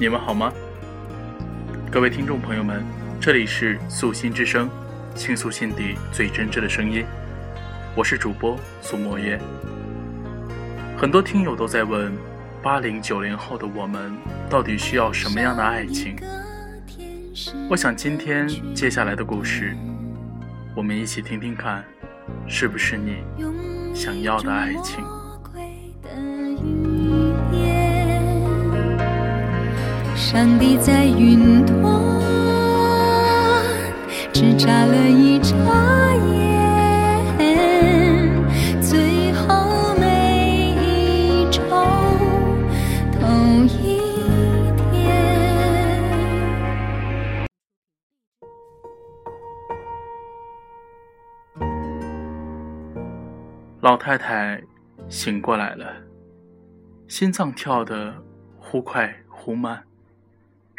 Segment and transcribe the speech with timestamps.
[0.00, 0.50] 你们好吗？
[1.92, 2.82] 各位听众朋友们，
[3.20, 4.66] 这里是素心之声，
[5.14, 7.04] 倾诉心底最真挚的声音。
[7.94, 9.38] 我是主播苏墨叶。
[10.96, 12.16] 很多听友都在问，
[12.62, 14.16] 八零九零后的我们
[14.48, 16.16] 到底需要什么样的爱情？
[17.68, 19.76] 我想今天接下来的故事，
[20.74, 21.84] 我们一起听听看，
[22.48, 23.18] 是不是你
[23.94, 25.04] 想要的爱情？
[30.32, 31.82] 上帝在云端，
[34.32, 35.56] 只眨了一眨
[37.36, 37.40] 眼，
[38.80, 41.60] 最后每一周
[43.18, 43.98] 同一
[44.78, 45.10] 天。
[53.80, 54.62] 老太太
[55.08, 55.92] 醒过来了，
[57.08, 58.14] 心脏跳得
[58.60, 59.82] 忽快忽慢。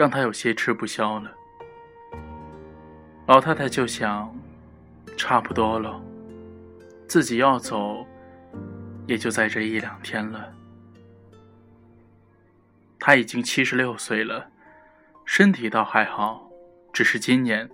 [0.00, 1.30] 让他有些吃不消了。
[3.26, 4.34] 老太太就想，
[5.14, 6.00] 差不多了，
[7.06, 8.06] 自己要走，
[9.06, 10.54] 也就在这一两天了。
[12.98, 14.50] 他已经七十六岁了，
[15.26, 16.50] 身体倒还好，
[16.94, 17.68] 只是今年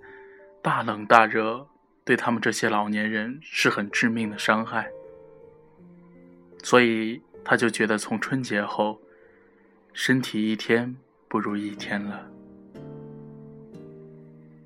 [0.61, 1.65] 大冷大热，
[2.03, 4.89] 对他们这些老年人是很致命的伤害。
[6.61, 8.99] 所以他就觉得从春节后，
[9.93, 10.97] 身体一天。
[11.27, 12.29] 不如一天了。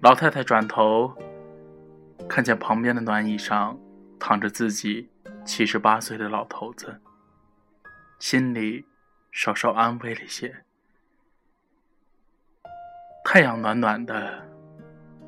[0.02, 1.14] 老太太转头，
[2.28, 3.78] 看见旁边的暖椅上
[4.20, 5.09] 躺着自己
[5.45, 7.00] 七十八岁的老头子，
[8.20, 8.86] 心里
[9.32, 10.64] 稍稍安慰了些。
[13.23, 14.44] 太阳暖暖的，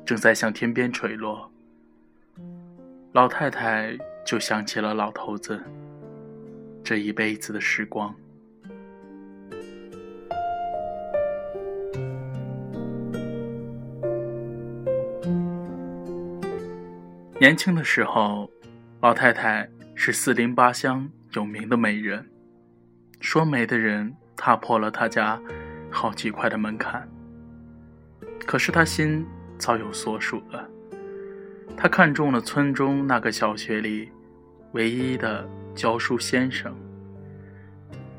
[0.04, 1.50] 正在向天边垂落。
[3.12, 3.96] 老太太
[4.26, 5.62] 就想起了老头子
[6.82, 8.14] 这一辈子的时光。
[17.44, 18.50] 年轻的时候，
[19.02, 22.26] 老太太是四邻八乡有名的美人。
[23.20, 25.38] 说媒的人踏破了她家
[25.90, 27.06] 好几块的门槛。
[28.46, 29.26] 可是她心
[29.58, 30.66] 早有所属了，
[31.76, 34.10] 她看中了村中那个小学里
[34.72, 36.74] 唯一的教书先生。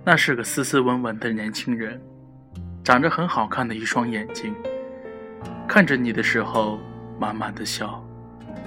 [0.03, 2.00] 那是个斯斯文文的年轻人，
[2.84, 4.53] 长着很好看的一双眼睛，
[5.68, 6.80] 看着你的时候
[7.19, 8.05] 满满的笑。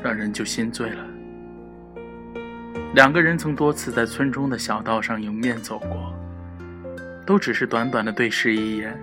[0.03, 1.05] 让人就心醉了。
[2.95, 6.15] 两个人曾多次在村中的小道上迎面走过，
[7.27, 8.99] 都只是短短的对视一眼，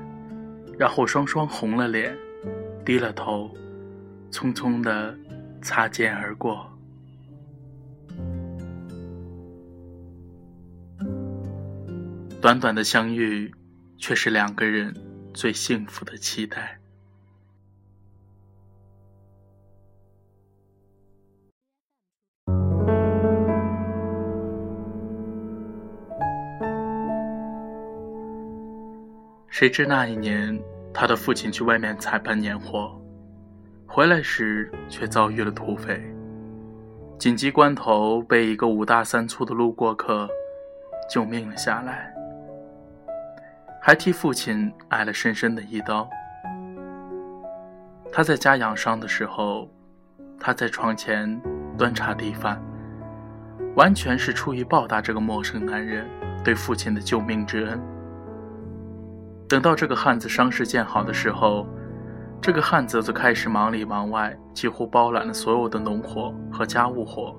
[0.78, 2.18] 然后双双红了脸，
[2.84, 3.56] 低了头，
[4.32, 5.16] 匆匆的
[5.62, 6.70] 擦肩而过。
[12.42, 13.52] 短短的相遇，
[13.98, 14.94] 却是两个人
[15.34, 16.80] 最幸福的期待。
[29.56, 30.62] 谁知那一年，
[30.94, 33.02] 他的父亲去外面采办年货，
[33.88, 35.98] 回来时却遭遇了土匪。
[37.18, 40.28] 紧急关头，被一个五大三粗的路过客
[41.10, 42.14] 救命了下来，
[43.82, 46.06] 还替父亲挨了深深的一刀。
[48.12, 49.70] 他在家养伤的时候，
[50.38, 51.42] 他在床前
[51.78, 52.62] 端茶递饭，
[53.78, 56.06] 完全是出于报答这个陌生男人
[56.44, 57.95] 对父亲的救命之恩。
[59.48, 61.68] 等到这个汉子伤势见好的时候，
[62.42, 67.36] 这个汉子则开始忙里忙外，几乎包揽了所有的农活和家务活。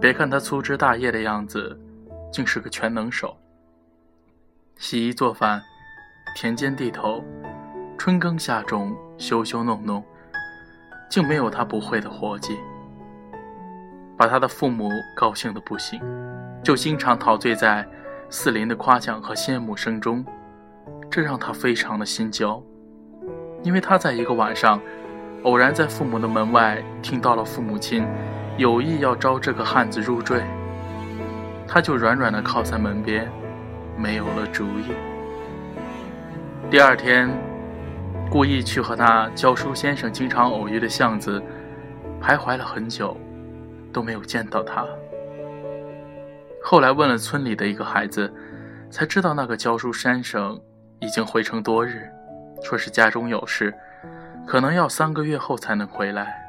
[0.00, 1.78] 别看他粗枝大叶的样子，
[2.32, 3.36] 竟是个全能手。
[4.76, 5.62] 洗衣做饭、
[6.36, 7.22] 田间地头、
[7.96, 10.04] 春耕夏种、修修弄弄，
[11.08, 12.58] 竟没有他不会的活计。
[14.16, 16.00] 把他的父母高兴的不行，
[16.62, 17.88] 就经常陶醉在
[18.28, 20.24] 四邻的夸奖和羡慕声中。
[21.14, 22.60] 这让他非常的心焦，
[23.62, 24.80] 因为他在一个晚上，
[25.44, 28.04] 偶然在父母的门外听到了父母亲
[28.56, 30.42] 有意要招这个汉子入赘，
[31.68, 33.30] 他就软软的靠在门边，
[33.96, 34.86] 没有了主意。
[36.68, 37.30] 第二天，
[38.28, 41.40] 故意去和那教书先生经常偶遇的巷子
[42.20, 43.16] 徘徊了很久，
[43.92, 44.84] 都没有见到他。
[46.60, 48.28] 后来问了村里的一个孩子，
[48.90, 50.60] 才知道那个教书先生。
[51.00, 52.10] 已经回城多日，
[52.62, 53.74] 说是家中有事，
[54.46, 56.40] 可能要三个月后才能回来。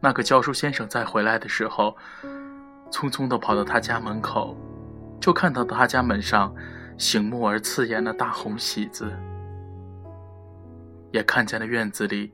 [0.00, 1.96] 那个教书先生再回来的时候，
[2.90, 4.56] 匆匆地跑到他家门口，
[5.20, 6.54] 就看到他家门上
[6.98, 9.12] 醒目而刺眼的大红喜字，
[11.12, 12.32] 也看见了院子里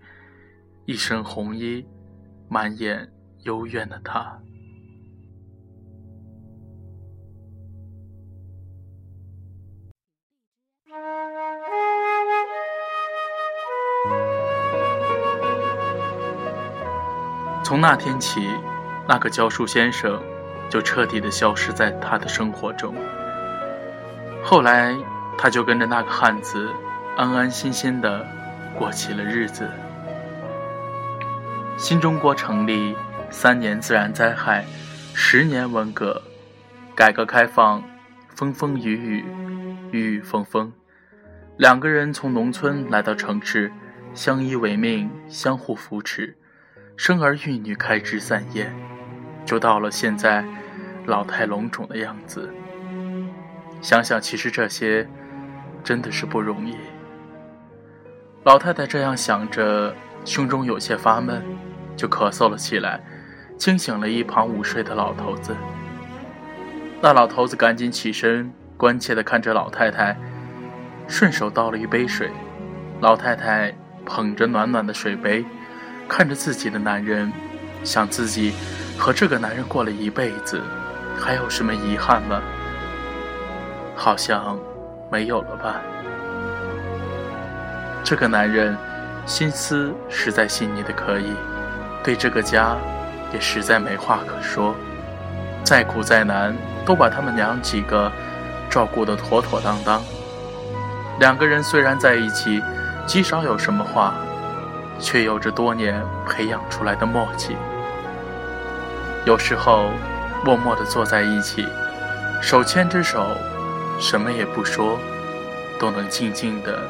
[0.87, 1.87] 一身红衣、
[2.49, 3.11] 满眼
[3.41, 4.39] 幽怨的他。
[17.69, 18.49] 从那天起，
[19.07, 20.19] 那个教书先生
[20.71, 22.95] 就彻底的消失在他的生活中。
[24.43, 24.97] 后来，
[25.37, 26.67] 他就跟着那个汉子，
[27.15, 28.27] 安安心心的
[28.75, 29.69] 过起了日子。
[31.77, 32.97] 新中国成立，
[33.29, 34.65] 三年自然灾害，
[35.13, 36.23] 十年文革，
[36.95, 37.85] 改革开放，
[38.35, 39.25] 风风雨雨，
[39.91, 40.73] 雨雨风风。
[41.59, 43.71] 两个人从农村来到城市，
[44.15, 46.35] 相依为命，相互扶持。
[46.99, 48.69] 生儿育女，开枝散叶，
[49.47, 50.45] 就到了现在
[51.07, 52.53] 老态龙钟的样子。
[53.81, 55.09] 想想，其实这些
[55.85, 56.77] 真的是不容易。
[58.43, 61.41] 老太太这样想着，胸中有些发闷，
[61.97, 63.01] 就咳嗽了起来，
[63.57, 65.57] 惊醒了一旁午睡的老头子。
[67.01, 70.17] 那老头子赶紧起身，关切地看着老太太，
[71.07, 72.29] 顺手倒了一杯水。
[73.01, 73.73] 老太太
[74.05, 75.47] 捧着暖暖的水杯。
[76.09, 77.31] 看着自己的男人，
[77.85, 78.55] 想自己
[78.99, 80.61] 和这个男人过了一辈子，
[81.21, 82.41] 还有什么遗憾吗？
[83.95, 84.59] 好像
[85.11, 85.77] 没有了吧。
[88.03, 88.77] 这个男人
[89.27, 91.35] 心思实在细腻的可以，
[92.03, 92.77] 对这个家
[93.33, 94.75] 也实在没话可说。
[95.63, 96.57] 再苦再难，
[96.87, 98.11] 都把他们娘几个
[98.71, 100.03] 照顾得妥妥当当。
[101.21, 102.63] 两个人虽然在一起，
[103.07, 104.15] 极少有什么话。
[105.01, 107.57] 却有着多年培养出来的默契。
[109.25, 109.91] 有时候，
[110.45, 111.67] 默默地坐在一起，
[112.41, 113.37] 手牵着手，
[114.01, 114.99] 什么也不说，
[115.79, 116.81] 都能静静地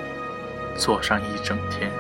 [0.77, 1.91] 坐上一整天。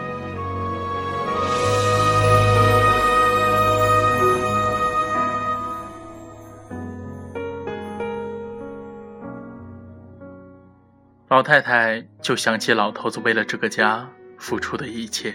[11.28, 14.08] 老太太就想起老头子为了这个家
[14.38, 15.34] 付出的一切。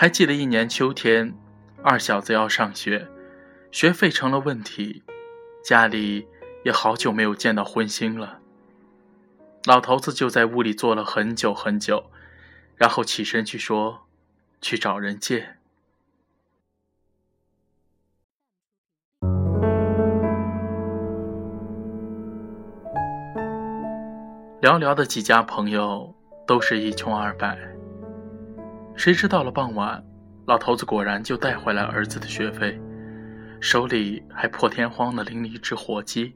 [0.00, 1.34] 还记得一年秋天，
[1.82, 3.08] 二小子要上学，
[3.72, 5.02] 学费成了问题，
[5.64, 6.28] 家里
[6.64, 8.38] 也好久没有见到荤腥了。
[9.64, 12.12] 老头子就在屋里坐了很久很久，
[12.76, 14.06] 然后起身去说
[14.62, 15.56] ：“去找人借。”
[24.62, 26.14] 寥寥的几家朋友，
[26.46, 27.58] 都是一穷二白。
[28.98, 30.02] 谁知到了傍晚，
[30.46, 32.76] 老头子果然就带回来儿子的学费，
[33.60, 36.34] 手里还破天荒的拎了一只火鸡。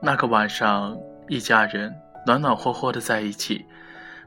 [0.00, 0.96] 那个晚上，
[1.26, 1.92] 一家人
[2.24, 3.64] 暖暖和和的在一起，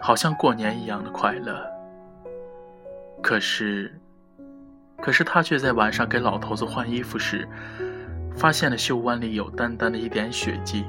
[0.01, 1.65] 好像过年一样的快乐。
[3.21, 3.97] 可是，
[4.97, 7.47] 可是他却在晚上给老头子换衣服时，
[8.35, 10.83] 发现了袖弯里有淡淡的一点血迹，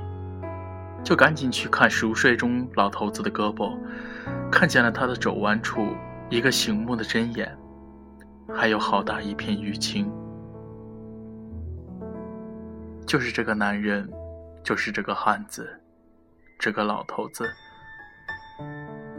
[1.05, 3.79] 就赶紧去看熟睡中老头子的胳膊。
[4.51, 5.95] 看见了他的肘弯处
[6.31, 7.57] 一个醒目的针眼，
[8.55, 10.11] 还有好大一片淤青。
[13.07, 14.09] 就是这个男人，
[14.63, 15.69] 就是这个汉子，
[16.59, 17.45] 这个老头子，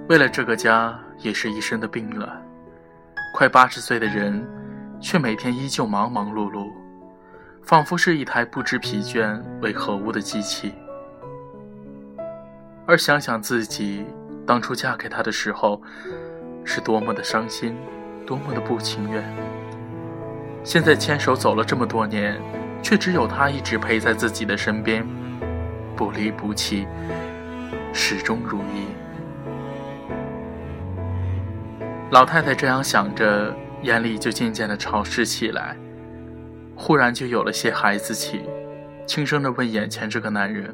[0.10, 2.42] 为了这个家也是一身的病了。
[3.34, 4.44] 快八十岁的人，
[5.00, 6.72] 却每天依旧忙忙碌碌，
[7.62, 10.74] 仿佛是一台不知疲倦为何物的机器。
[12.86, 14.06] 而想想自己。
[14.46, 15.82] 当初嫁给他的时候，
[16.64, 17.76] 是多么的伤心，
[18.28, 19.24] 多么的不情愿。
[20.64, 22.40] 现在牵手走了这么多年，
[22.84, 25.04] 却只有他一直陪在自己的身边，
[25.96, 26.88] 不离不弃，
[27.92, 28.86] 始终如一。
[32.12, 33.52] 老太太这样想着，
[33.82, 35.76] 眼里就渐渐的潮湿起来，
[36.76, 38.44] 忽然就有了些孩子气，
[39.08, 40.72] 轻声的问眼前这个男人：“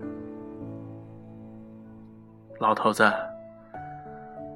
[2.61, 3.11] 老头子。”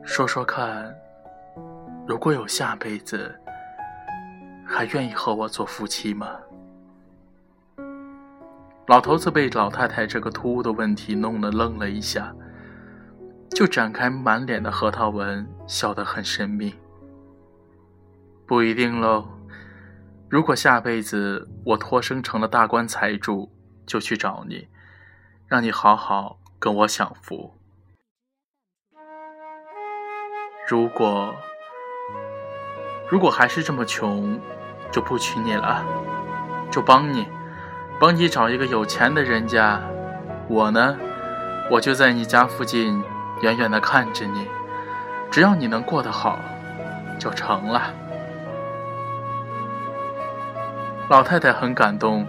[0.05, 0.95] 说说看，
[2.07, 3.33] 如果有下辈子，
[4.63, 6.29] 还愿意和我做夫妻吗？
[8.85, 12.31] 老头子被老太太这个突兀的问题弄得愣了一下，
[13.49, 16.75] 就展开满脸的核桃纹，笑得很神秘。
[18.45, 19.27] 不一定喽，
[20.29, 23.51] 如果下辈子我托生成了大官财主，
[23.87, 24.67] 就去找你，
[25.47, 27.51] 让你好好跟我享福。
[30.67, 31.35] 如果，
[33.07, 34.39] 如果还是这么穷，
[34.91, 35.85] 就不娶你了，
[36.71, 37.27] 就帮你，
[37.99, 39.79] 帮你找一个有钱的人家，
[40.47, 40.97] 我呢，
[41.69, 43.03] 我就在你家附近，
[43.41, 44.47] 远远的看着你，
[45.29, 46.39] 只要你能过得好，
[47.19, 47.93] 就成了。
[51.09, 52.25] 老太太很感动，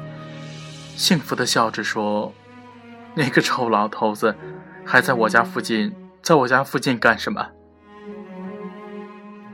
[0.94, 2.34] 幸福的笑着说
[3.16, 4.36] ：“那个臭老头子，
[4.84, 7.52] 还在我家附近，在我家附近干什么？”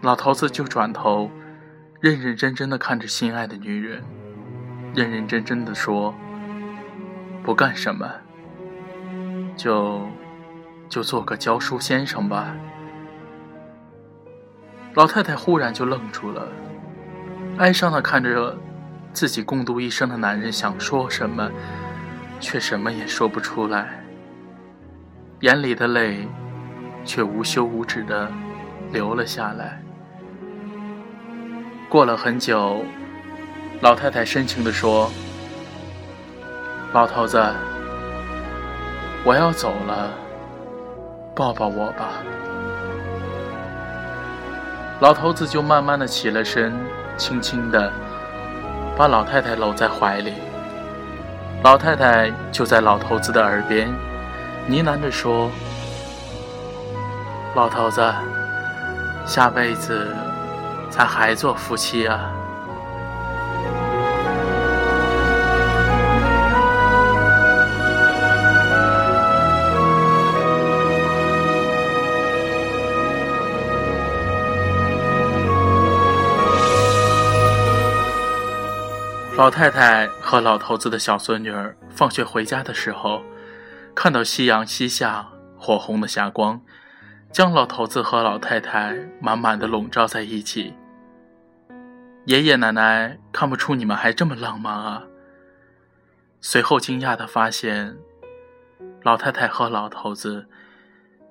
[0.02, 1.30] 老头子就转头，
[2.00, 4.02] 认认真真的看着心爱的女人，
[4.97, 6.12] 认认真真的说
[7.44, 8.11] ：“不干什么，
[9.56, 10.04] 就
[10.88, 12.56] 就做个教书先生吧。”
[14.94, 16.49] 老太太忽然就愣住了，
[17.59, 18.59] 哀伤的看着
[19.12, 21.49] 自己共度一生的男人，想说什么，
[22.40, 24.04] 却什么也说不出来，
[25.42, 26.26] 眼里的泪
[27.04, 28.28] 却无休无止的
[28.90, 29.80] 流了下来。
[31.92, 32.82] 过了很久，
[33.82, 35.12] 老太太深情地说
[36.94, 37.38] ：“老头子，
[39.25, 40.11] 我要走了，
[41.34, 42.08] 抱抱我吧。”
[45.00, 46.72] 老头子就慢慢的起了身，
[47.18, 47.92] 轻轻的
[48.96, 50.32] 把老太太搂在怀里。
[51.62, 53.87] 老太太就在老头子的耳边
[54.66, 55.50] 呢喃着说
[57.54, 58.02] ：“老头子，
[59.26, 60.08] 下辈子……”
[60.94, 62.30] 咱还做夫妻啊！
[79.34, 83.22] 老太太和老头子的小孙女儿放学回家的时候，
[83.94, 86.61] 看到夕阳西下，火红的霞光
[87.32, 90.75] 将老头子和老太太满满的笼罩在一起。
[92.25, 95.05] 爷爷奶奶看不出你们还这么浪漫啊！
[96.41, 97.97] 随后惊讶的发现，
[99.02, 100.47] 老太太和老头子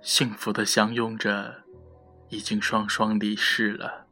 [0.01, 1.63] 幸福的相拥着，
[2.27, 4.05] 已经双双离世了。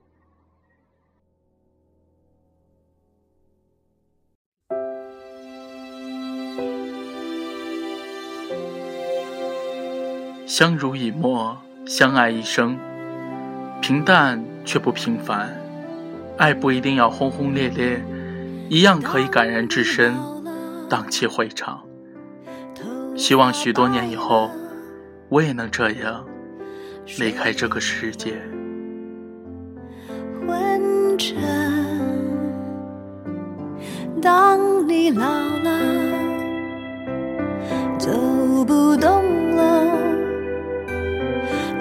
[10.47, 12.79] 相濡以沫，相爱一生，
[13.81, 15.68] 平淡却不平凡。
[16.39, 18.01] 爱不一定要轰轰烈烈，
[18.69, 20.15] 一样可以感人至深，
[20.89, 21.81] 荡气回肠。
[23.17, 24.49] 希望许多年以后，
[25.27, 26.25] 我也能这样
[27.19, 28.41] 离开这个世界。
[30.47, 31.35] 昏沉，
[34.21, 35.77] 当你老了，
[37.97, 38.09] 走
[38.63, 39.83] 不动了，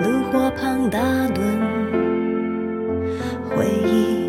[0.03, 0.99] 炉火旁打
[1.29, 1.78] 盹，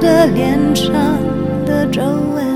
[0.00, 1.30] 的脸上。
[1.70, 2.49] 的皱纹。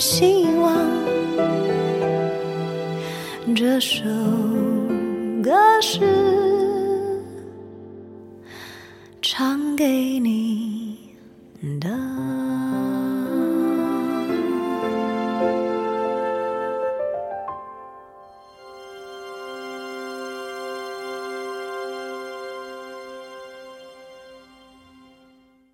[0.00, 0.74] 希望。
[3.54, 4.02] 这首
[5.42, 5.52] 歌
[5.82, 6.00] 是
[9.20, 10.49] 唱给你。